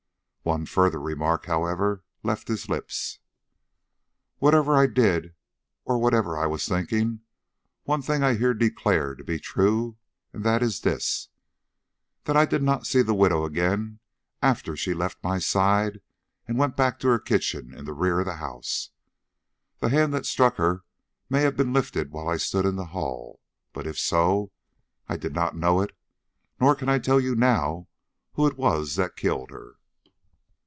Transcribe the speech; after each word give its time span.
One 0.43 0.65
further 0.65 0.99
remark, 0.99 1.45
however, 1.45 2.03
left 2.23 2.47
his 2.47 2.67
lips. 2.67 3.19
"Whatever 4.39 4.75
I 4.75 4.87
did 4.87 5.35
or 5.85 5.95
of 5.97 6.01
whatever 6.01 6.35
I 6.35 6.47
was 6.47 6.65
thinking, 6.67 7.19
one 7.83 8.01
thing 8.01 8.23
I 8.23 8.33
here 8.33 8.55
declare 8.55 9.13
to 9.13 9.23
be 9.23 9.37
true, 9.39 9.97
and 10.33 10.43
that 10.43 10.63
is, 10.63 10.79
that 10.81 11.27
I 12.35 12.45
did 12.45 12.63
not 12.63 12.87
see 12.87 13.03
the 13.03 13.13
widow 13.13 13.45
again 13.45 13.99
after 14.41 14.75
she 14.75 14.95
left 14.95 15.23
my 15.23 15.37
side 15.37 16.01
and 16.47 16.57
went 16.57 16.75
back 16.75 16.99
to 17.01 17.07
her 17.09 17.19
kitchen 17.19 17.71
in 17.71 17.85
the 17.85 17.93
rear 17.93 18.19
of 18.21 18.25
the 18.25 18.37
house. 18.37 18.89
The 19.77 19.89
hand 19.89 20.11
that 20.15 20.25
struck 20.25 20.55
her 20.55 20.83
may 21.29 21.43
have 21.43 21.55
been 21.55 21.71
lifted 21.71 22.09
while 22.09 22.27
I 22.27 22.37
stood 22.37 22.65
in 22.65 22.77
the 22.77 22.85
hall, 22.87 23.41
but 23.73 23.85
if 23.85 23.97
so, 23.99 24.51
I 25.07 25.17
did 25.17 25.35
not 25.35 25.55
know 25.55 25.81
it, 25.81 25.95
nor 26.59 26.73
can 26.73 26.89
I 26.89 26.97
tell 26.97 27.19
you 27.21 27.35
now 27.35 27.87
who 28.33 28.47
it 28.47 28.57
was 28.57 28.95
that 28.95 29.15
killed 29.15 29.51
her." 29.51 29.75